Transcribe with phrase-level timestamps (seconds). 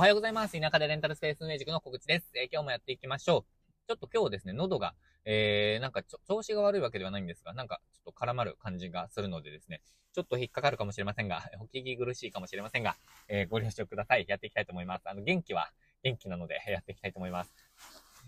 [0.00, 0.58] おはようございます。
[0.58, 2.30] 田舎でレンタルスペース運営塾の小口です。
[2.34, 3.86] えー、今日もやっていきましょう。
[3.86, 4.94] ちょっと今日ですね、喉が、
[5.26, 9.82] えー、なんか調子が悪いわけではないんですが、なんかちょっと絡まる感じがするのでですね、
[10.14, 12.96] ちょっと引っかかるかもしれませんが、 お聞き苦しいかもしれませんが、
[13.28, 14.24] えー、ご了承ください。
[14.26, 15.02] やっていきたいと思います。
[15.04, 15.70] あの、元気は
[16.02, 17.54] 元気なので、やっていきたいと思います。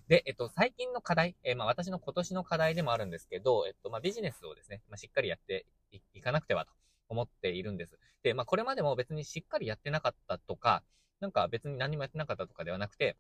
[0.09, 5.65] で、えっと、最近の課題、えー、まあ私の今年の課題でもあるんですけど、えっと、まあビジネスをですね、まあしっかりやって
[6.13, 6.73] いかなくてはと
[7.09, 7.99] 思っているんです。
[8.23, 10.85] で、まあこれまでも別にしっかりやってなかったとか、
[11.23, 13.17] なんか別に何もやってなかったとかではなくて、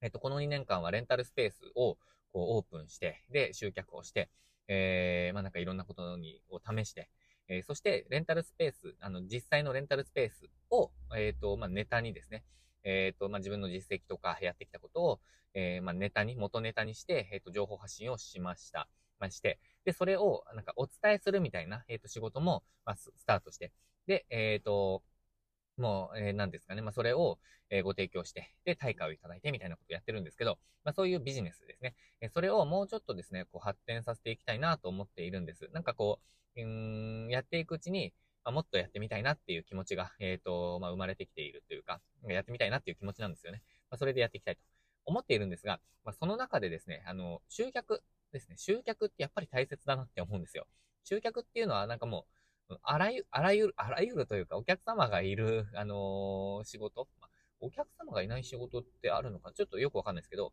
[0.00, 1.98] えっと、この2年間はレンタルスペースを
[2.32, 4.30] こうオープンして、で、集客をして、
[4.68, 7.10] えー、まあなんかいろんなことに、を試して、
[7.48, 12.42] えー、そして、レンタルスペース、あの、実際のレンタルスペースを、えっ、ー、と、まあネタにですね、
[12.84, 15.20] えっ、ー、と、まあ自分の実績とかやってきたことを、
[15.52, 18.88] えー、まあネタに、元ネタにして、えっ、と、情報発信をしました。
[19.18, 23.72] まして、で、それを、なんかお伝えするみたいな、えっ、と、仕事も、まあ、スタートして、
[24.06, 25.02] で、えっ、と、
[25.76, 26.82] もう、えー、何ですかね。
[26.82, 27.38] まあ、それを、
[27.70, 31.94] えー、ご提供して、で、対価をいただいてみたいなことをやってるんですけど、まあ、そういうビジネスですね。
[32.20, 35.68] えー、それをもうちょっとですね、こう、発展させていきたいなと思っているんです。
[35.72, 36.20] なんかこ
[36.56, 43.62] う、うん、やっていくうちに、まあ、もっとやってみたいなっていう気持ちが、えっ、ー、と、まあ、生まれてきているというか、やってみたいなっていう気持ちなんですよね。
[43.90, 44.62] まあ、それでやっていきたいと
[45.04, 48.02] 思っているんですが、まあ、その中でですね、あの、集客
[48.32, 48.56] ですね。
[48.56, 50.66] 集客ってやっぱり大切だなって思うんですよ。
[51.04, 52.35] 集客っていうのはなんかもう、
[52.82, 57.28] あらゆる、あらゆる、あらゆるというか、お客様がいる、あのー、仕事、ま
[57.60, 60.52] お客様がいない仕事ってあるのか、ちょっとよくわかんないですけど、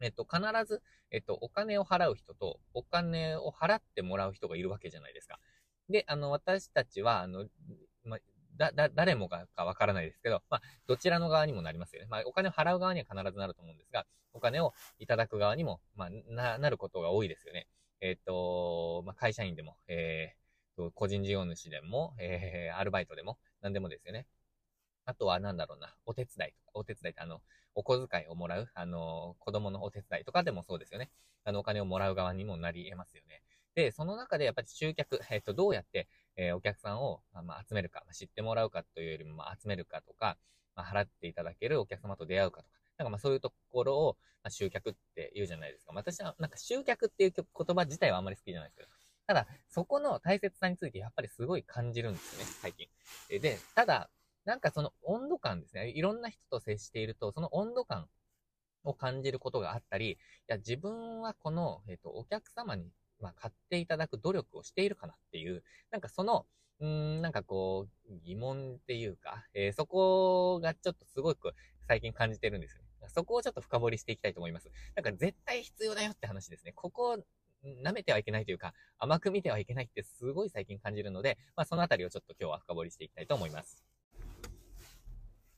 [0.00, 5.38] えっと、必ず、えっと、お金を払う人と、お金を払ってもらう人がいるわけじゃないですか。
[5.88, 7.46] で、あの、私たちは、あの、
[8.04, 8.18] ま
[8.56, 12.08] だ、だ、誰もがかわからないですけど、まあ、どちらの側にもなりますよね。
[12.08, 17.68] まあ、お金を払う側には必ずなると思うんですが、お金をいただく側にも、まあ、な、なることが多いですよね。
[18.00, 20.34] えっ、と、まあ、会社員でも、え
[20.94, 24.26] 個人事業主でも、えー、アルバイトでも、何でもですよね。
[25.04, 27.40] あとはなんだろうな、お手伝いとか、お手伝いってあの、
[27.74, 31.10] お小遣いをもらう、あの、子供のお手伝いとかでもそうですよね。
[31.44, 33.42] あの、お金をもらう側にもなり得ますよね。
[33.74, 40.36] で、その中でやっぱり集客、えっ、と、どうやって、えー、お客さんを、まあ、集めるか、まあ、知ってもらうかというよりも、まあ、集めるかとか、
[40.76, 45.92] まあ、払っていただけるお客様と出会うかとか、なんかまあそういうところを、まあ、集客って言うじゃないですか。
[45.94, 47.44] 私はなんか集客っていう言
[47.76, 48.88] 葉自体はあんまり好きじゃないですけど、
[49.32, 52.86] ただ、そこの大切さについてやっぱりすごい感じるんですよね、最近。
[53.40, 54.10] で、ただ、
[54.44, 55.88] なんかその温度感ですね。
[55.88, 58.08] いろんな人と接していると、その温度感
[58.84, 60.16] を感じることがあったり、い
[60.48, 62.90] や、自分はこの、えっ、ー、と、お客様に、
[63.20, 66.44] まあ、買っていただく努力をしているかなっていう、なんかその、
[66.80, 71.54] うん、なんかこう、疑問っていうか、えー、そこがちょっとすごく
[71.88, 73.08] 最近感じてるんですよね。
[73.08, 74.70] そこをちょっと深掘りしていきたいと思います。
[74.94, 76.72] なんか絶対必要だよって話ですね。
[76.72, 77.18] ここ
[77.64, 83.84] 舐めてはいけないというか、甘く見てはいけないってすごい最近感じるので、まあ、そのあたりをちょっと今日は深掘りしていきたいと思います。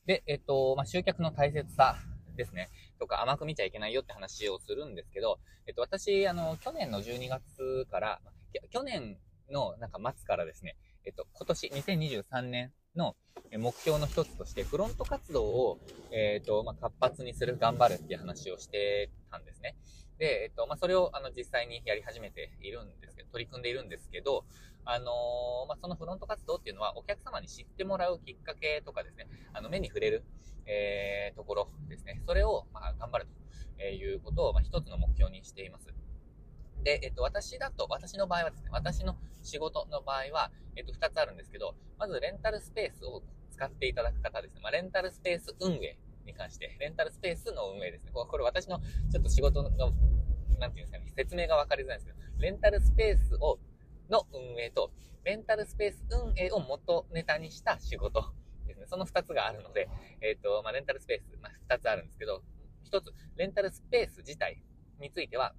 [0.05, 1.97] で、えっと、まあ、集客の大切さ
[2.35, 2.69] ですね。
[2.99, 8.21] とか、甘く見ちゃいけないよって話をするんですけど、えっと、私、あの、去年の12月から、
[8.69, 9.17] 去年
[9.49, 13.15] のなんか末からですね、えっと、今年2023年の
[13.57, 15.79] 目標の一つとして、フロント活動を、
[16.11, 19.75] えっと、まあ、活発にする、頑張るっていう話をしてたんですね。
[20.17, 24.45] で、えっと、まあ、それを、あの、実際にやり始めているんですけど、取り組んでいるんですけど、
[24.85, 30.23] あのー、まあ、そのフロント活動っていうのは、お客様に知ってもらうきっかけとかですね、あの、目に触れる、
[30.65, 32.21] えー、ところですね。
[32.25, 33.27] それを、ま、頑張る
[33.77, 35.87] ということを、まあ、一つの目標にしています。
[36.83, 44.61] で、えっと、私だと、私の場合はですね、私の仕事の場合は、えっと、二つあるんですけど、まず、レンタルスペースを使っていただく方ですね。
[44.61, 48.11] まあ、レンタルスペース運営に関して、レンタルスペースの運営ですね。
[48.13, 48.79] これ私の
[49.11, 49.69] ちょっと仕事の、
[50.59, 53.59] なんていうんですかね、説明がわかりづらいんですけど、レンタルスペースを、
[54.09, 54.91] の運営と、
[55.23, 58.31] レンタルスペース運営を元ネタにした仕事
[58.67, 58.85] ですね。
[58.87, 59.89] その二つがあるので、
[60.21, 62.43] えっ、ー、と、まあ、レンタルスペース、まあ、二つあるんですけど、
[62.83, 64.61] 一つ、レンタルスペース自体
[64.99, 65.55] については、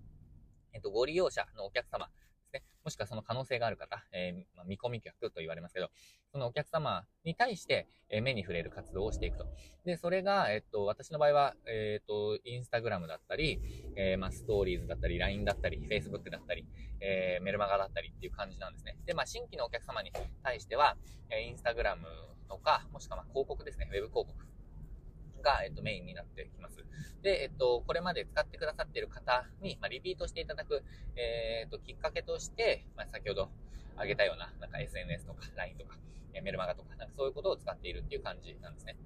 [0.72, 2.08] えっ、ー、と、ご利用者のお客様
[2.52, 2.62] ね。
[2.84, 5.90] もしくはその可能性がある方、えー、まあ、見込み客と言われますけど、
[6.32, 9.46] そのお客様に対して、え目に触れる活動をしていくと。
[9.84, 13.60] で、それが、えっと、私の場合は、えっと、インスタグラムだったり、
[13.96, 16.64] えー、まあ、ストーリーズだったり、LINE だったり、Facebook だったり、
[17.00, 18.96] えー、メルマガだったりっていう感じなんですね。
[19.06, 20.12] で、まあ、新規のお客様に
[20.44, 20.96] 対しては、
[21.30, 22.06] えインスタグラム
[22.48, 24.45] とか、もしくはま広告ですね、ウェブ広告
[25.46, 26.84] が、えっと、メインになってきます。
[27.22, 30.82] で、えっと、これまで使ってくださっている方に、まあ、リピートしていただく、
[31.14, 33.48] えー、っと、きっかけとして、まあ、先ほど
[33.94, 35.96] 挙げたような、なんか SNS とか LINE とか、
[36.34, 38.96] えメルマガとか、なんかそういうことを使っているっていう感じなんですね。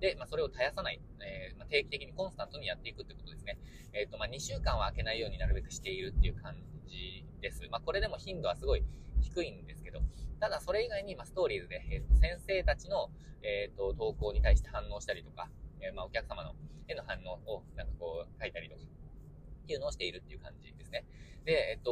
[0.00, 3.58] で、まあ、それを絶やさない、えー、まあ、定期的にコンスタントにやっていくってことですね。
[3.92, 7.62] えっ、と、まあ、2週間は空けないようになるべくしているっていう感じです。
[7.70, 8.84] まあ、これでも頻度はすごい
[9.20, 10.00] 低いんですけど、
[10.40, 13.10] ただ、それ以外に、まあ、ストーリーズで、えっ、と、先生たちの、
[13.42, 15.48] えっ、と、投稿に対して反応したりとか、
[15.82, 16.54] えー、まあ、お客様の
[16.88, 21.04] への反応を、なんかこう、書いたりとか、っていうのをしているっていう感じですね。
[21.44, 21.90] で、えっと、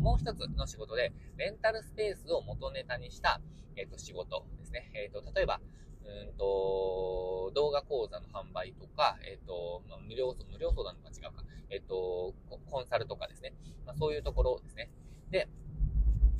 [0.00, 3.40] もう一つの仕事で、レンタルスペースを元ネタにした、
[3.76, 4.90] えっと、仕事ですね。
[4.94, 5.60] えっと、例えば、
[6.04, 12.34] うんと、動画講座の販売とか、えっと、まあ、無料、無料相談のは違うか、えっと、
[12.70, 13.54] コンサルとかですね。
[13.86, 14.90] まあ、そういうところですね。
[15.30, 15.48] で、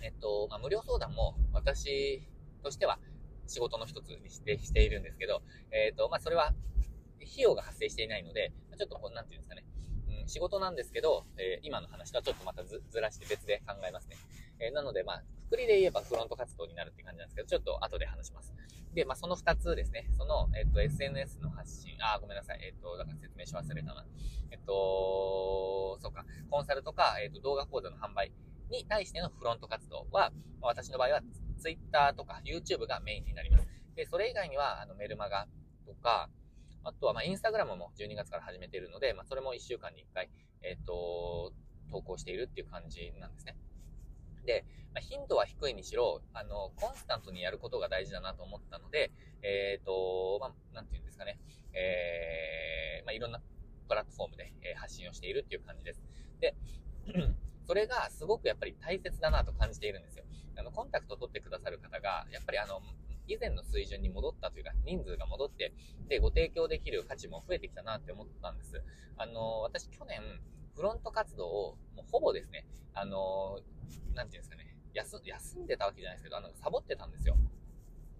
[0.03, 2.23] えっと、まあ、無料相談も私
[2.63, 2.99] としては
[3.47, 5.43] 仕事の一つにしてしているんですけど、
[5.73, 6.55] えっと、まあ、それは
[7.17, 9.65] 費用が発生していないので、ちょっとこう、なんていうんですかね。
[10.21, 14.17] うん、仕事なんですけど、えー、今の話とはちょっとまたずらして別で考えますね。
[14.61, 18.55] えー、なので、まあ、くくりで言えばフロント活動になるって感じなんですけど、ちょっと後で話します。
[18.95, 20.09] で、まあ、その2つですね。
[20.19, 22.61] その、えっ、と、SNS の発信、あ、ごめんなさい。
[22.63, 24.05] えっ、と、だから説明し忘れたな。
[24.51, 28.33] えっ、と、そうか、コンサルとか、えっ、と、動画講座の販売
[28.71, 30.31] に対してのフロント活動は、
[30.61, 31.21] 私の場合は
[31.59, 33.67] Twitter とか YouTube がメインになります。
[33.97, 35.47] で、それ以外には、あの、メルマガ
[35.83, 36.29] とか、
[36.85, 40.31] あとは、まあ、インスタグラムも12月から始めているので、まあ、それも1週間に1回、
[40.63, 41.53] えっ、と、
[41.91, 43.57] 投稿しているっていう感じなんですね。
[44.45, 49.13] で、まあ、頻度は低いにしろ、あの、コンスタントにやることが大事だなと思ったので、
[49.43, 51.39] えっ、ー、と、まあ、なんていうんですかね、
[51.73, 53.41] えー、まあ、いろんな
[53.89, 56.03] プラットフォームで、え発信をしているっていう感じです。
[56.41, 56.57] で、
[57.67, 60.25] それがすごくやっぱり大切だなと感じているんですよ。
[60.57, 62.81] あの、コンタクトを取ってくださる方が、やっぱりあの、
[63.27, 65.73] 以前の水準に戻ったというか、人数が戻って、
[66.09, 68.83] で、ご提供できる価値も増えてきたなって思ったんです。
[69.17, 70.21] あの、私去年、
[70.75, 73.61] フロント活動を、もうほぼですね、あの、
[74.15, 77.37] なんていうんですかね、休、休んでたわけじゃないですけど、あの、サボってたんですよ。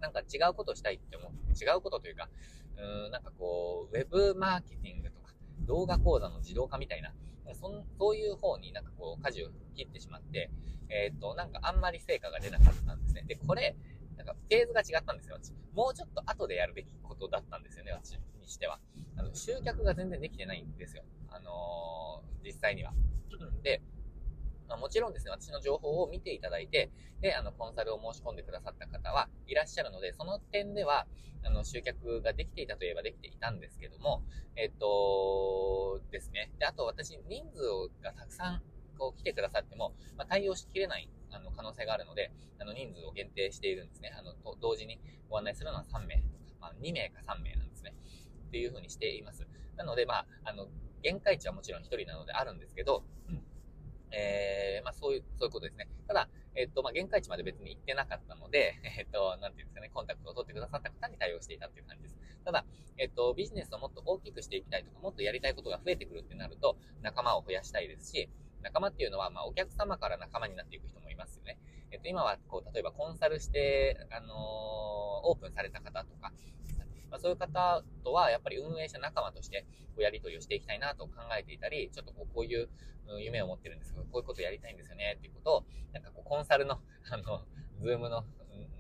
[0.01, 1.33] なんか違うことしたいって思う。
[1.53, 2.29] 違うことというか、
[2.77, 7.15] うん、なんかこう、ウェブマーケティングとか、動画講座の自動化みたいな、
[7.55, 10.51] そんそういう方になんかこう、舵を切ってしまって、
[10.89, 13.23] えー、っと、なんかあんまり成果が出なかったんですね。
[13.27, 13.77] で、これ、
[14.23, 15.53] なんかフェーズが違ったんですよ、私。
[15.75, 18.79] もうちょっと後でやるべきことだったんですよね、私にしては。
[19.17, 21.03] あの、集客が全然できてないんですよ。
[21.29, 22.93] あのー、実際には。
[23.63, 23.83] で、
[24.69, 26.91] まあ、もちろんですね、私の情報を見ていただいて、
[27.21, 31.07] で、あの、コンサルを申し込んでくださった方はいらっしゃるので、その点では、
[31.45, 34.23] あの、集客ができていたといえばできていたんですけども、
[34.57, 36.53] えっと、ですね。
[36.59, 38.63] で、あと私、人数がたくさん、
[39.03, 44.13] こう、来てくださっても、まあ、対応しきれない、あの、可能性があるので、あの、人数を限定しているんですね。
[44.17, 47.95] あの、と同時にご案内するのは3名とか、まあ、2名か3名なんですね。
[48.47, 49.49] っていうふうにしています。
[49.77, 50.69] なので、まあ、あの、
[51.03, 53.43] 限界値はもちろん1人なのであるんですけど、うん
[54.13, 55.89] えー、まあそういう、そういうことですね。
[56.07, 62.19] ただ、えっと、まあ限界値まで別に行ってなかったので、 えっと、なんていうんですかね、コンタクトを取ってくださった方に対応していたっていう感じです。
[62.45, 62.65] ただ、
[62.99, 68.29] えっと、ビジネスをもっと大きくしていきたいとか、もっとやりたいことが増えてくるってなると、仲間を増やしたいですし、
[68.63, 71.59] 仲間っていうのは、まあお客様から仲間になっていく人もいますよね。
[71.91, 74.31] えっと、今は、こう、例えばコンサルして、あのー、
[75.29, 76.33] オープンされた方とか、
[77.11, 82.71] まあ、そういう方とは、やっぱり運営者仲間として、こう、やり取りをしていきたいなと考えていたり、ちょっとこう、こういう
[83.21, 86.81] 夢を持ってるんですけど、こういうことやりたいんですよね、っていうことを、なんかこう、コンサルの、
[87.11, 87.45] あの、
[87.79, 88.25] ズームの、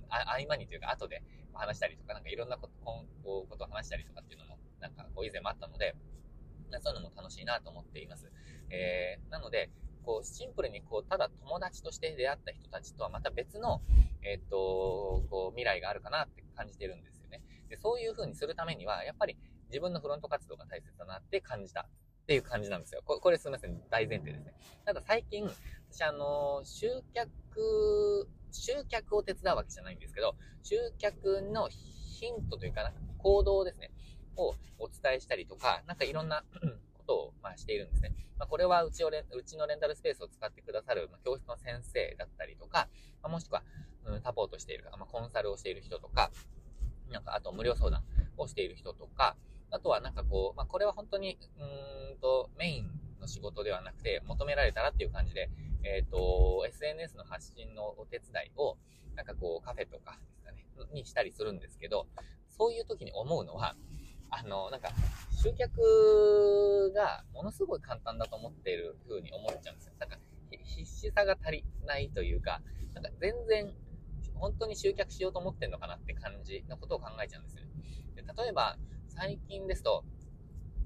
[0.08, 3.05] 合間にというか、後で話したりとか、なんかいろんなこと、こ
[3.44, 5.94] う、ことを話したりとかっていうのも、なんか、こう、以前もあったので、
[6.81, 8.31] そういうのも楽しいなと思っています。
[8.71, 9.71] えー、なので、
[10.05, 13.81] こう、シンプルにこう、ただ友達として出会った人たちとはまた別の、
[14.23, 19.37] えー、っと、こう、未来があるかなって感じてるんですよねで、そういう風にするためには、やっぱり
[19.69, 23.03] 自分のフロント活動が大切だなって感じたっていう感じなんですよ。
[23.05, 23.81] ここれすみません。
[23.91, 24.55] 大前提ですね。
[24.85, 25.51] ただ最近、
[25.91, 33.91] 私あの、集客、集客を手伝うわけじゃないんですけど、集客のヒントというか、な行動ですね、
[34.36, 36.44] をお伝えしたりとか、なんかいろんな
[36.94, 38.15] ことを、まあ、しているんですね。
[38.39, 42.89] まあ、これはうちをレうちのレンタルスペースを使ってくださる、まあ、教室の先生だったりとか、
[43.22, 43.62] まあ、もしくは、
[44.05, 46.31] うん、サポートしている、まあ、コンサルをしている人とか、
[47.10, 48.03] なんか、あと無料相談
[48.39, 49.36] をしている人とか、
[49.70, 55.51] あとはなんかこう、まあ、これは本当に、うんと、メインの仕事ではなくて、求められたらっていう感じで、
[55.84, 58.77] えっ、ー、と、SNS の発信のお手伝いを、
[59.17, 62.06] なんかこう、カフェとかですかね、にしたりするんですけど、
[62.48, 63.77] そういう時に思うのは、
[64.32, 64.89] あの、なんか、
[65.31, 69.94] 集客がものすごい簡単だと思っている風に思っちゃうんですよ。
[70.01, 70.19] なんか、
[70.51, 72.62] 必死さが足りないというか、
[72.94, 73.74] なんか全然
[74.34, 77.70] 本当に集客しようと思ってんのかなって感じのことを考えちゃうんですよね。
[78.17, 78.77] で例えば、
[79.08, 80.05] 最近ですと、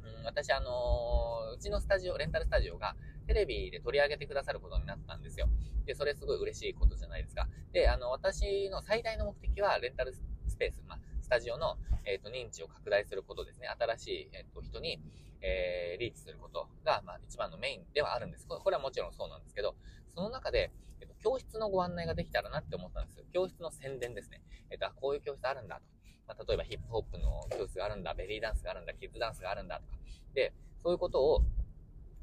[0.02, 5.48] うん、私あのー、うちのスタジオ、レンタルスタジオがテレビで取り上げてくださることになったんですよ。
[5.86, 7.48] で、それすごい嬉しいことじゃないですか。
[7.72, 13.66] で、あの、私の最大の目的は、レンタルスペース、まあ、スタジオの、えっ、ー、と、認知を拡大することですね。
[13.66, 15.00] 新しい、えっ、ー、と、人に、
[15.40, 18.46] えー、リーチすることが、まあ、一番のメインではあるんです。
[18.46, 19.74] これはもちろんそうなんですけど、
[20.14, 23.24] その中で、えっと、教室のご案内ができたらなって思ったんです。
[23.32, 24.40] 教室の宣伝ですね。
[24.70, 25.82] えっと、こういう教室あるんだと。
[26.28, 29.98] まあ、例えばヒップホップの教室があるんだ、ベリーダンスがあるんだ、キッズダンスがあるんだとか。
[30.32, 31.42] で、そういうことを、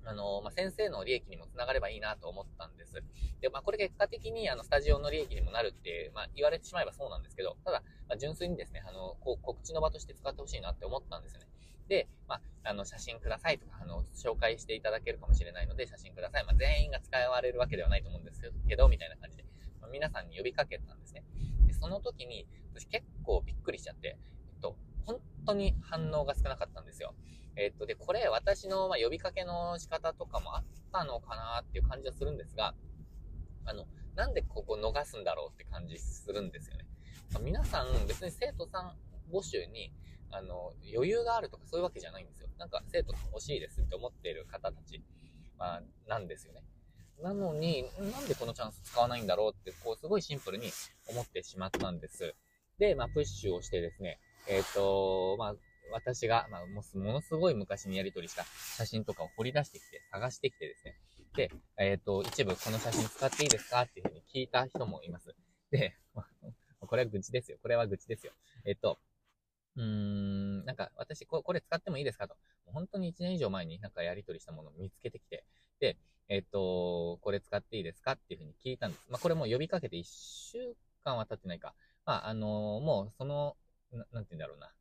[0.06, 3.04] あの、まあ、先生の利益にもつながればいいなと思ったんです。
[3.42, 11.48] で、まあ、これ結果的に、あの、スタジオの利益にもなるって、まあ、言われてしまえばそうなんですけど、ただ、まあ、純粋にですね、あの、こう、告知の場として使ってほしいなって思ったんですよね。
[11.88, 16.46] で、まあ、あの、写真くださいとか、あの、紹介していただけるかもしれないので、写真ください。
[16.46, 19.46] まあ、全員が使われるわけではないと思うんですけど、みたいな感じで、
[19.82, 21.24] まあ、皆さんに呼びかけたんですね。
[21.68, 24.18] で、その時に、私結構びっくりしちゃって、
[24.54, 27.14] えっと、本当に反応が少なかったんですよ。
[27.56, 32.74] えっと、で、これ私の、ま呼びかけの仕方とかもあったのかなっていう感じはするんですが、
[33.66, 36.86] あの、なんでここ逃すんだろうって感じするんですよね。
[37.34, 38.94] まあ、皆さん別に生徒さん
[39.32, 39.92] 募集に、
[40.32, 42.50] あの、余裕があるとかそういうわけじゃないんですよ。
[42.58, 45.04] なんか生徒さん欲しいですって思っている方たち、
[45.58, 46.64] まあ、なんですよね。
[47.22, 50.70] なのに、なんでこのチャンス使わないんだろうって、こう、すごいシンプルに
[51.08, 52.36] 思ってしまったんです。
[52.80, 55.56] で、まあ、プッシュをしてですね、えっ、ー、と、まあ、
[55.94, 56.84] 私が、まあ、も
[57.14, 58.46] のすごい昔にやり取りした
[58.78, 60.96] 写真とかを掘り出してきて、探してきてですね。
[61.36, 63.82] で、えっ、ー、と、一部この写真使っていいですか？
[63.82, 65.36] っていうふうに聞いた人もいます。
[65.72, 65.96] で、
[66.80, 67.58] これは愚痴ですよ。
[67.62, 68.34] これは愚痴ですよ。
[68.66, 69.00] えっ、ー、と、
[69.76, 72.28] うーん、なんか私こ、これ使ってもいいですか？
[72.28, 72.36] と。
[72.66, 75.46] 本当に1年以上前になんかやり取りしたものを見つけてきて、
[75.80, 75.98] で、
[76.28, 78.14] えっ、ー、と、これ使っていいですか？
[78.14, 79.06] っていうふうに聞いたんです。
[79.10, 81.74] まあ、これも呼びかけて1週間は経ってないか。
[82.06, 83.58] まあ、あの、もうその、
[83.92, 84.72] ななんて言うんだろうな。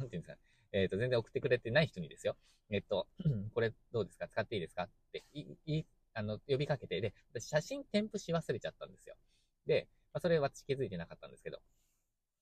[0.00, 0.38] なんて言うんですか。
[0.72, 2.36] えっ、ー、と、全然送ってくれてない人にですよ。
[2.70, 3.06] えっ、と、
[3.54, 4.28] これどうですか？
[4.28, 4.84] 使っていいですか？
[4.84, 9.14] って、い、い、あの、呼びかけて、で、写真添付し忘れちゃったんですよ。
[9.66, 11.60] で、まあ、それ私気づいてなかったんですけど。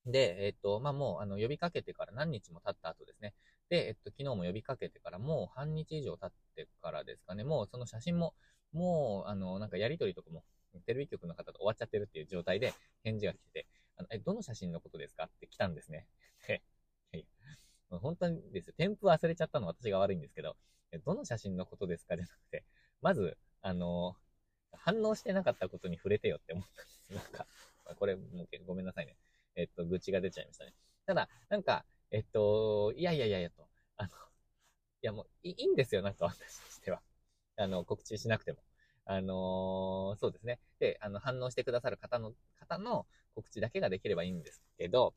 [0.06, 3.34] で、えっ、と、まあ、もう、あの、呼びかけてから何日も経った後ですね。
[3.68, 7.44] で、えっと、昨日も呼びかけてからもう半日以上経ってからですかね。
[7.44, 8.34] もうその写真も、
[8.72, 10.44] もう、あの、なんかやりとりとかも、
[10.86, 12.72] テレビ局の方と終わっちゃってるっていう状態で
[13.02, 15.24] 返事が来てて、あの、え、どの写真のことですか？
[15.24, 16.06] って来たんですね。
[17.90, 18.74] 本当にですよ。
[18.76, 20.56] 添付忘れちゃったの私が悪いんですけど、
[21.04, 22.64] どの写真のことですかじゃなくて、
[23.02, 24.16] まず、あの、
[24.72, 26.84] 反応してなかったことに触れてよって思ったん
[27.16, 27.32] です。
[27.34, 27.46] なんか、
[27.96, 29.16] これ、もうごめんなさいね。
[29.56, 30.74] えっと、愚痴が出ちゃいましたね。
[31.06, 33.66] ただ、なんか、えっと、いやいやいやいやと、
[33.96, 34.12] あの、い
[35.02, 37.00] やもういいんですよ、なんか私としては。
[37.56, 38.58] あの、告知しなくても。
[39.04, 40.60] あのー、そうですね。
[40.78, 45.14] で、あの、反応してくださる方の、方の告知だけができればいいんですけど、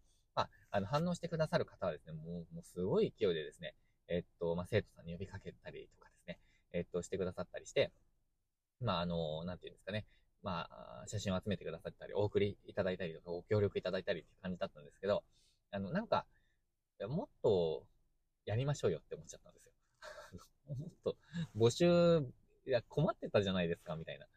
[0.71, 3.75] あ、の、反応してくださる方はですね、もう、もうすごい勢いでですね、
[4.07, 6.39] えっと、まあ、生徒さんに呼びかけたりとかですね、
[6.73, 7.91] えっと、してくださったりして、
[8.81, 10.05] まあ、あの、なんていうんですかね、
[10.43, 15.23] まあ、写真を集めてくださったり、お送りいただいたりとか、ご協力いただいたりって感じだったんですけど、
[15.71, 16.25] あの、なんか、
[17.07, 17.85] もっと
[18.45, 19.73] やりましょうよって思っちゃったんですよ。
[20.77, 21.17] もっと
[21.55, 22.21] 募集、
[22.67, 24.27] いや、困ってたじゃないですか、みたいな。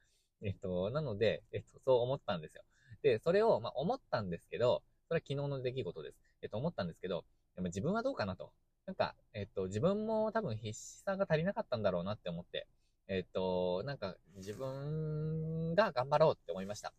[0.42, 2.64] えっと、なので、えっと、そう思ったんですよ。
[3.02, 6.23] で、それを、まあ、思ったんですけど、それは昨日の出来事です。
[6.44, 7.24] えっと、思ったんですけど、
[7.56, 8.52] でも自分はどうかなと。
[8.86, 12.66] なんか、えっと、自分も多分必死さが足りなかったんだろうなって思って、
[13.08, 16.92] えっと、なんか自分が頑張ろうって思いました。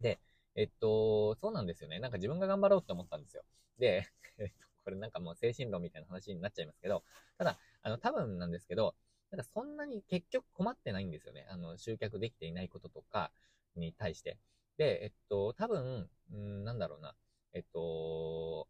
[0.00, 0.20] で、
[0.54, 1.98] えっと、そうなんですよね。
[2.00, 3.44] なんか自分が頑張ろうって思ったんですよ。
[3.78, 4.08] で、
[4.38, 7.04] えっと、これなんかもう精神論みたいな話になっちゃいますけど、
[7.38, 8.94] ただ、あの、多分なんですけど、
[9.30, 11.46] なんかそんなに結局困ってないんですよね。
[11.50, 13.30] あの、集客できていないこととか
[13.76, 14.38] に対して。
[14.78, 17.14] で、えっと、多分、うん、なんだろうな。
[17.58, 18.68] えっと、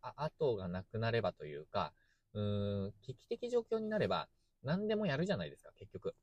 [0.00, 1.92] あ、後がなくなればというか、
[2.32, 4.28] うん、危機的状況になれば、
[4.62, 6.14] 何でもやるじゃないですか、結局。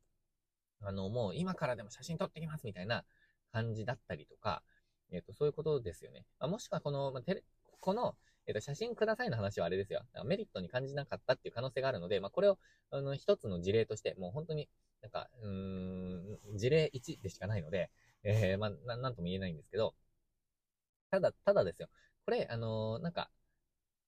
[0.82, 3.06] あの、もう今からでも写真撮ってきますみたいな
[3.52, 4.64] 感じだったりとか、
[5.12, 6.26] えっ、と、そういうことですよね。
[6.40, 7.44] あもしくはこの、まテレ、
[7.80, 8.16] この、
[8.48, 10.02] えっ、と、写真くださいの話はあれですよ。
[10.26, 12.58] メリットに感じなかったっていう可能性があるので、まあ、これを、
[12.90, 14.70] あの、一つの事例として、もう本当に、
[15.02, 17.92] なんか、うん、事例1でしかないので、
[18.24, 19.94] えー、まあ、ななんとも言えないんですけど、
[21.12, 21.90] ただ、ただですよ。
[22.26, 23.30] これ、あのー、なんか、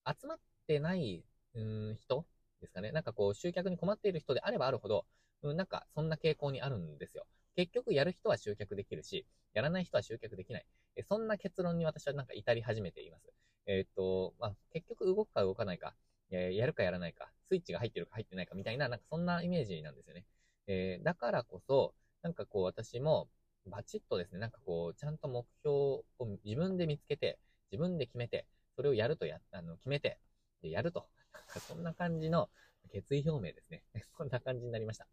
[0.07, 1.61] 集まってない、う
[1.93, 2.25] ん、人
[2.61, 2.91] ですかね。
[2.91, 5.05] なんかこう、集客に困っている人であればあるほど、
[5.43, 7.25] うん、なんか、そんな傾向にあるんですよ。
[7.55, 10.65] 結局、やる人は集客できるし、やらない人は集客できない。
[10.95, 13.31] えそんな結論に私はなんか至り始めています。
[13.65, 15.95] えー、っと、まあ、結局動くか動かないか、
[16.31, 20.25] え、やるかやらないか、スイッチが入ってるか入ってないかみたいな、なんかそんなイメージなんですよね。
[20.67, 23.29] えー、だからこそ、なんかこう私も、
[23.65, 26.03] バチッとですね、なんかこう、ちゃんと目標を
[26.43, 27.39] 自分で見つけて、
[27.71, 30.19] 自分で決めて、それをやるとや、あの、決めて、
[30.61, 31.07] で、やると。
[31.33, 32.49] なんかそんな感じの
[32.91, 33.83] 決意表明ですね。
[34.17, 35.07] こんな感じになりました。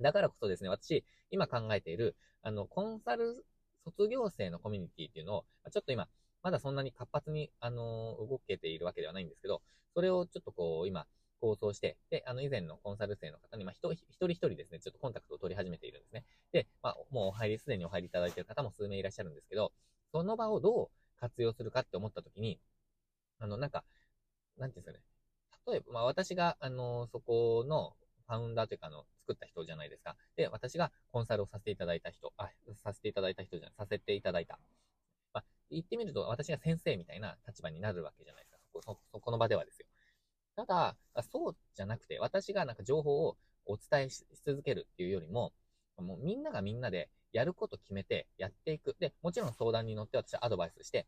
[0.00, 3.44] だからこそですね、私、今考えている、あの、コンサル
[3.84, 6.08] 卒業生のコミュニティっていうのを、ちょっと今、
[6.42, 9.62] まだそんなに活発に、あの、動けているわけではないんですけど、
[9.94, 11.06] それをちょっとこう、今、
[11.40, 16.05] 構想して、で、あの、以前のコンサル生の方に、まあ、一人一人ですね、ちょっとコンタクトを取り始めているんです
[17.42, 17.48] ね。
[17.48, 19.72] で、まあ、にすでにお入りいただいている方も数名いらっしゃるんですけど、
[20.12, 22.58] その場をどう活用するかって思った時に、
[23.38, 23.84] あの、なんか、
[24.58, 25.04] なんていうんですかね。
[25.66, 30.16] 例えば、まあ私が、あの、そこのファウンダーというか、あの、作った人じゃないですか。
[30.36, 34.58] で、私がコンサルをさせていただいた人、あ、させていただいた人じゃない、させていただいた。
[35.34, 38.58] まあ、言ってみると私が先生みたいな立場になるわけじゃないですか。
[38.72, 39.86] そこ、そ、そこの場ではですよ。
[40.56, 40.96] ただ、
[41.30, 45.52] そうじゃなくて、私がなんか情報をお伝えし続けるっていうよりも、
[45.98, 48.96] もうみんながみんなでやること決めてやっていく。
[48.98, 51.06] で、もちろん相談に乗って私はアドバイスして、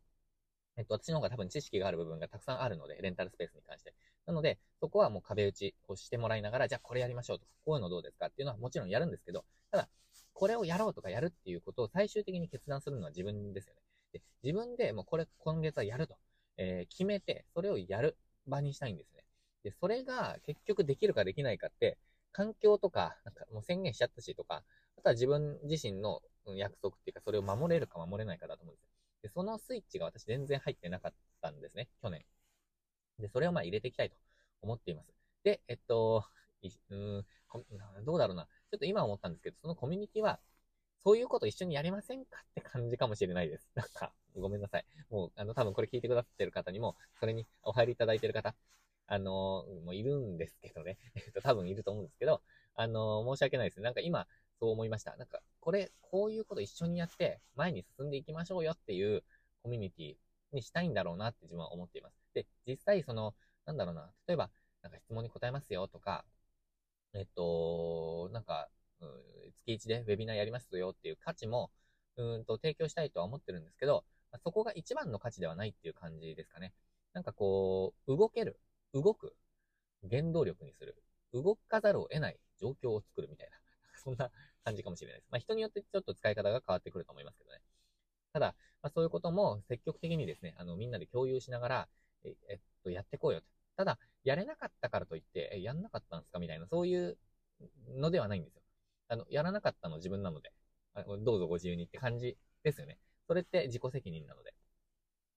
[0.77, 3.95] えっと、私の方が多分知識がある部分がたくさんあるので、レンタルスペースに関して。
[4.27, 9.89] なので、そこはもう壁打ちをしてもらいながら、じゃあこれやりましょうとか、こういうのどうですかっていうのはもちろんやるんですけど、ただ、
[10.35, 13.81] これをやろうとかやるっていうことを最終的に決断するのは自分ですよね。
[14.13, 16.17] で、自分でもうこれ今月はやると、
[16.59, 18.17] えー、決めて、それをやる
[18.47, 19.25] 場にしたいんですね。
[19.65, 21.99] で、それが結局できるかできないかって、
[22.33, 24.63] 環境とか、なんかもう宣言しちゃったしとか、
[24.99, 26.21] あとは自分自身の
[26.57, 28.91] 約束っていうか、それを守れるか守れないかだと思うんですよ。
[29.23, 32.25] で、そのスイッチが私全然入ってなかったんですね、去年。
[33.19, 34.17] で、それをまあ入れていきたいと
[34.63, 35.13] 思っています。
[35.45, 36.25] で、えっと、
[36.91, 37.25] うん、
[38.05, 38.45] どうだろうな。
[38.71, 40.41] ちょっと今思ったんですけど、そのコミュニティは、
[41.05, 43.71] そういうこと一緒にやりませんかって感じかもしれないです。
[43.77, 44.85] なんか、ごめんなさい。
[45.11, 48.55] もう、あの、多分これ聞いてくださってる方にも、それにお入りいただいてる方、
[49.07, 50.99] あの、もういるんですけどね。
[51.15, 52.43] えっと、多分いると思うんですけど、
[52.75, 53.81] あの、申し訳ないです。
[53.81, 54.27] なんか今、
[54.61, 55.17] そう思いました。
[55.17, 59.25] なんか、これ、こういうこと一緒にやって、前に進んでいきましょうよっていう
[59.63, 60.17] コミュニティ
[60.53, 62.15] にしたいんだろうなって自分は思っています。
[62.35, 63.35] で、実際、その、
[63.67, 64.51] なんだろうな、例えば、
[64.83, 66.25] なんか質問に答えますよとか、
[67.15, 68.69] えっと、なんか、
[69.01, 71.71] うん、月1でウェビナーやりますよっていう価値も、
[72.17, 74.05] うんと提供したいとは思ってるんですけど、
[74.43, 76.73] そこが一番の価値ではないっていう感じですかね。
[77.13, 78.61] なんかこう、動ける、
[78.93, 79.35] 動く、
[80.09, 83.57] 原動力にする、動かざるを得ない状況を作るみたいな、
[84.03, 84.31] そんな
[84.69, 85.29] 感じかもしれないです。
[85.31, 87.61] まあ人によってちょっと使い方が変わってくると思いますけどね。
[88.33, 91.89] ただ、まあ、そういうことも積極的にですね、あの、みんなで共有しながら、
[92.25, 93.47] ええっと、やってこうよと。
[93.77, 97.17] ただ、やれなかったからといって、え、やんなかったんですかみたいな、そういう
[97.97, 98.63] のではないんですよ。
[99.09, 100.53] あの、やらなかったの自分なので、
[100.95, 102.99] あのどうぞご自由にって感じですよね。
[103.27, 104.55] それって自己責任なので。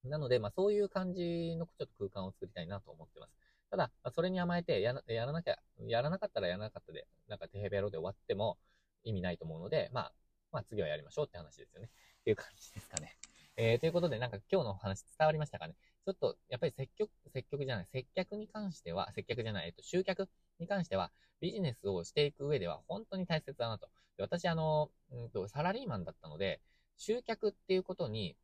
[0.04, 3.32] なので、まあそういう感じのちょっと空間を作りたいなと思ってます。
[3.70, 8.58] ただ、まあ、それに甘えてやら、やらなきゃ、やらなかったらやらなかったで、なんかテヘベロで終わっても
[9.04, 10.14] 意味ないと思うので、まあ、
[10.52, 11.90] まあ次はやりましょうって話ですよね。
[12.22, 13.18] っていう感じですかね。
[13.58, 21.12] えー、ということで、なんか今日のお話伝わりましたかねちょっと、やっぱり積極、積極じゃない、接客に関しては、接客じゃない、えっと、集客に関しては、
[21.42, 23.90] ビジネスをしていく上では本当に大切だなと。
[24.18, 26.62] で私、あの、うんと、サラリーマンだったので、
[26.98, 28.36] 集客っていうことに、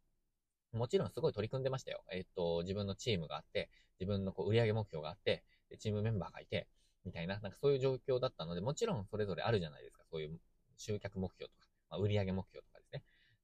[0.73, 2.03] もちろんすごい取り組んでましたよ。
[2.11, 5.43] えっと、自分のチームがあって、自分のこう売上目標があって、
[5.79, 6.67] チームメンバーがいて、
[7.05, 10.03] みたいな、なんかそういう状況だったので、もちろんそれぞれあるじゃないですか。
[10.11, 10.39] そういう
[10.77, 13.03] 集客目標とか、まあ、売上目標とかですね。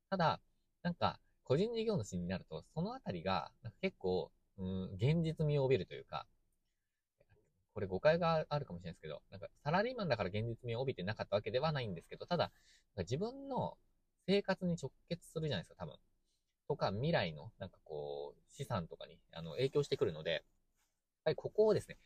[0.09, 0.39] ただ、
[0.83, 6.25] なんか、個人事業主になると、そのあたりが、結構、うん、現実味を帯びるというか、
[7.73, 12.51] これ誤解があるかもしれないですけど、なんかサラリーマンだから現実味を帯びてなかったわけではないんですけど、ただ、
[12.97, 13.77] 自分の
[14.27, 15.95] 生活に直結するじゃないですか、多分。
[16.67, 20.43] とか、未来の、なんかこう、資産とかに、あの、影響してくるので、やっ
[21.25, 21.97] ぱりここをですね、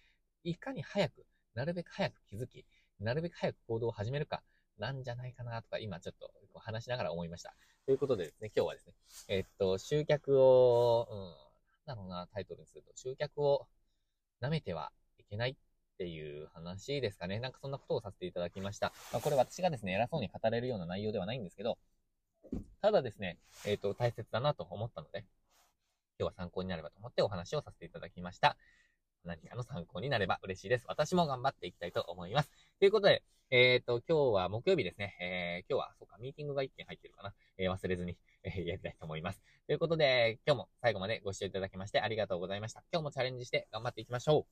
[0.44, 2.66] いかに早く、なるべく早く気づき、
[3.00, 4.44] なるべく早く行動を始めるか、
[4.78, 7.54] なんじゃないかなとか、今ちょっと話しながら思いました。
[7.86, 8.94] ということでですね、今日はですね、
[9.28, 11.18] え、っと、集客を、うん、
[11.88, 13.68] なんだろうな、タイトルにすると、集客を
[14.42, 15.56] 舐めてはいけないっ
[15.98, 17.40] ていう話ですかね。
[17.40, 18.94] なんかそんなことをさせていただきました。
[19.12, 21.78] まあ、これ私がですね、偉そうに語れるような内容ではないんですけど、
[22.82, 25.26] ただですね、えっ、と、大切だなと思ったので、
[26.20, 28.58] 今日は参考になればと思ってお話をさせていただきました。
[29.28, 30.86] 何かの参考になれば嬉しいです。
[30.88, 32.50] 私も頑張っていきたいと思います。
[32.80, 35.16] ということで、えっ、ー、と、今日は木曜日ですね。
[35.22, 37.34] えー、今日は、そうか、ミーティングが1件入ってるかな。
[37.58, 39.42] えー、忘れずに、えー、やりたいと思います。
[39.68, 42.84] ということで、今日も最後までご視聴いただきましてありがとうございました。
[42.92, 44.48] 今日もチャレンジして頑張っていきましょう。